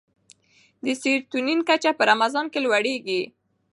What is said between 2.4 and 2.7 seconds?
کې